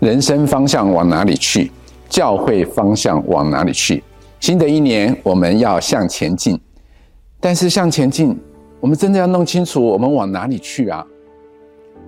[0.00, 1.70] 人生方向往哪里去？
[2.08, 4.04] 教会方向往哪里去？
[4.40, 6.60] 新的一年我们要向前进，
[7.40, 8.38] 但是向前进，
[8.78, 11.04] 我们真的要弄清楚我们往哪里去啊？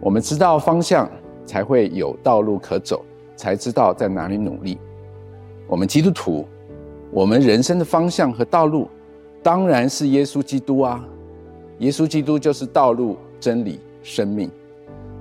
[0.01, 1.11] 我们知道方向，
[1.46, 3.03] 才会有道路可走，
[3.34, 4.79] 才知道在哪里努力。
[5.66, 6.46] 我们基督徒，
[7.11, 8.86] 我们人生的方向和道路，
[9.43, 11.02] 当然是耶稣基督啊！
[11.79, 14.50] 耶稣基督就是道路、真理、生命，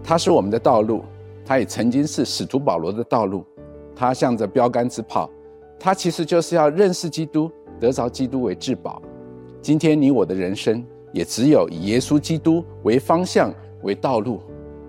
[0.03, 1.03] 他是我们的道路。
[1.47, 3.41] 他也曾经是使徒保罗的道路，
[3.95, 5.29] 他向着标杆直跑，
[5.79, 9.01] 他其实就是要认识基督，得着基督为至宝。
[9.61, 14.41] 今天你我的人生也只有以耶稣基督为方向、为道路，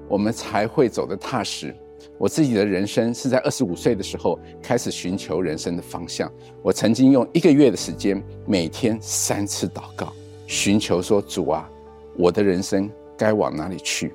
[0.08, 1.72] 我们才会走得踏实。
[2.18, 6.28] 我自己的人生是在二十五岁的时候开始寻求人生的方向。
[6.60, 10.12] 我曾经用一个月的时间，每天三次祷告，
[10.48, 11.70] 寻求说：“主啊，
[12.16, 14.12] 我的人生该往哪里去？”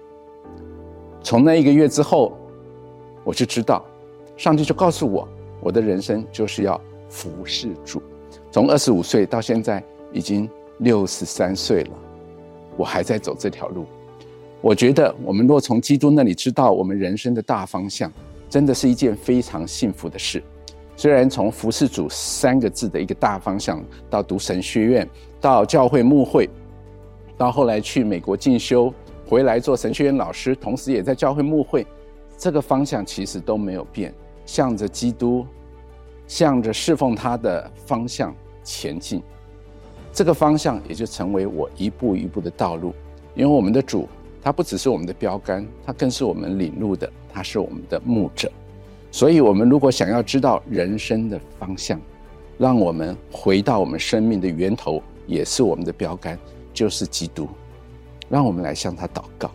[1.23, 2.37] 从那一个月之后，
[3.23, 3.83] 我就知道，
[4.35, 5.25] 上帝就告诉我，
[5.61, 8.03] 我的人生就是要服侍主。
[8.51, 10.47] 从二十五岁到现在已经
[10.79, 11.91] 六十三岁了，
[12.75, 13.85] 我还在走这条路。
[14.59, 18.11] 我觉得，我们若从基督那里知道我们人生的大方向，
[18.49, 20.43] 真的是一件非常幸福的事。
[20.95, 26.49] 虽然从服侍主三个字的一个大方向，到读神学院，到教会牧会，
[27.37, 28.93] 到后来去美国进修。
[29.33, 31.87] 回来做神学院老师，同时也在教会牧会，
[32.37, 34.13] 这个方向其实都没有变，
[34.45, 35.43] 向着基督，
[36.27, 38.31] 向着侍奉他的方向
[38.63, 39.23] 前进。
[40.11, 42.93] 这个方向也就成为我一步一步的道路。
[43.33, 44.07] 因为我们的主，
[44.39, 48.51] 他不只是我们的标杆，他更是我们领路的，他是我们的牧者。
[49.09, 51.99] 所以，我们如果想要知道人生的方向，
[52.59, 56.37] 让我们回到我们生命的源头，也是我们的标杆，
[56.71, 57.49] 就是基督。
[58.33, 59.51] 让我们来向他祷告。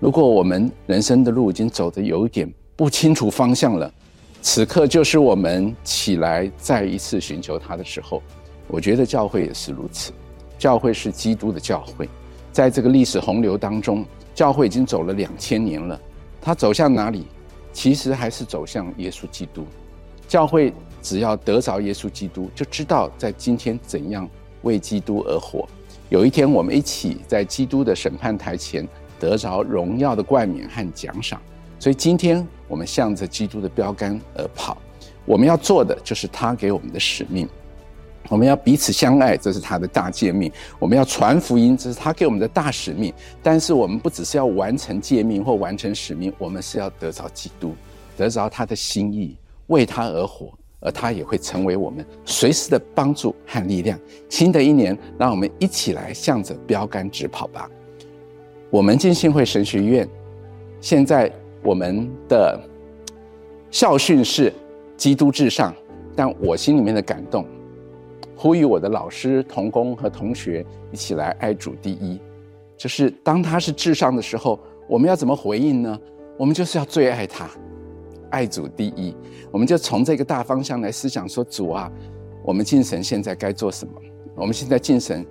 [0.00, 3.92] 如果我们人生的路已经走得有一点不清楚方向了，
[4.40, 8.22] 此刻就是我们起来再一次寻求他的时候。
[8.68, 10.12] 我觉得教会也是如此，
[10.58, 12.08] 教会是基督的教会，
[12.50, 14.02] 在这个历史洪流当中，
[14.34, 16.00] 教会已经走了两千年了。
[16.40, 17.26] 他走向哪里？
[17.70, 19.66] 其实还是走向耶稣基督。
[20.26, 20.72] 教会
[21.02, 24.26] 只要得着耶稣基督，就知道在今天怎样
[24.62, 25.68] 为基督而活。
[26.12, 28.86] 有一天，我们一起在基督的审判台前
[29.18, 31.40] 得着荣耀的冠冕和奖赏。
[31.78, 34.76] 所以，今天我们向着基督的标杆而跑。
[35.24, 37.48] 我们要做的就是他给我们的使命。
[38.28, 40.52] 我们要彼此相爱，这是他的大诫命。
[40.78, 43.10] 我们要传福音，这是他给我们的大使命。
[43.42, 47.74] 但是，我们不只是要完成诫命或完成使命，我们是要得着基督，
[48.18, 49.34] 得着他的心意，
[49.68, 50.52] 为他而活。
[50.82, 53.98] 而他也会成为我们随时的帮助和力量。
[54.28, 57.70] 新的一年，让我们一起来向着标杆直跑吧。
[58.68, 60.08] 我们进信会神学院，
[60.80, 61.30] 现在
[61.62, 62.60] 我们的
[63.70, 64.52] 校训是
[64.96, 65.74] “基督至上”，
[66.16, 67.46] 但我心里面的感动，
[68.36, 72.20] 呼吁我的老师、同工和同学一起来爱主第一。
[72.76, 75.98] 就是当他是至上的时候，我们要怎么回应呢？
[76.36, 77.48] 我们就是要最爱他。
[78.32, 79.14] 爱主第一，
[79.50, 81.92] 我们就从这个大方向来思想说：主啊，
[82.42, 83.92] 我们敬神现在该做什么？
[84.34, 85.24] 我们现在敬神，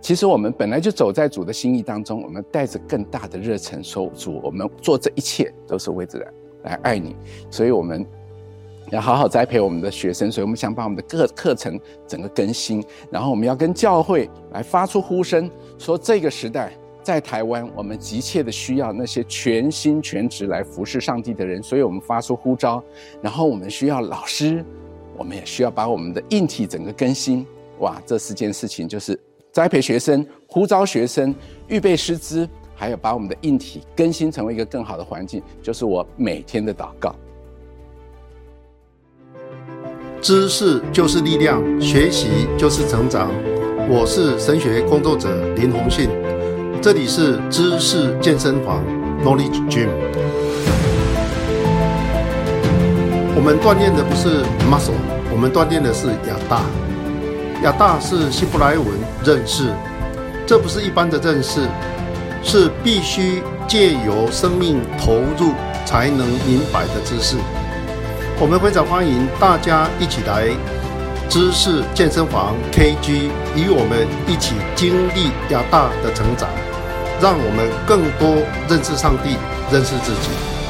[0.00, 6.32] 其实我们本来就走在主的心意当中，我们带着更大的热忱说：主，我们做这一切都是为着来
[6.62, 7.16] 来爱你。
[7.50, 8.06] 所以我们
[8.92, 16.72] 要好好栽培我们的学生，所以我们想把我们的各课程整个更新，然后我们要跟教会来发出呼声，说这个时代。
[17.04, 22.82] 在台湾，我们急切的需要那些全心全职来服侍上帝的人，所以我们发出呼召。
[23.20, 24.64] 然后我们需要老师，
[25.14, 27.46] 我们也需要把我们的硬体整个更新。
[27.80, 29.20] 哇，这四件事情就是
[29.52, 31.34] 栽培学生、呼召学生、
[31.68, 37.14] 预备师资，还有把我们的硬体更新成为一个更好的环境，就是我每天的祷告。
[40.22, 43.30] 知识就是力量，学习就是成长。
[43.90, 46.08] 我是神学工作者林宏信。
[46.84, 48.84] 这里是知识健身房
[49.24, 49.88] Knowledge Gym。
[53.34, 54.92] 我们锻炼的不是 muscle，
[55.32, 56.60] 我们锻炼的是亚大。
[57.62, 58.86] 亚大是希伯来文
[59.24, 59.72] 认识，
[60.46, 61.62] 这不是一般的认识，
[62.42, 65.54] 是必须借由生命投入
[65.86, 67.38] 才能明白的知识。
[68.38, 70.48] 我们非常欢迎大家一起来
[71.30, 76.46] 知识健身房 KG，与我们一起经历亚大的成长。
[77.24, 79.38] 让我们更多认识上帝，
[79.72, 80.63] 认识自己。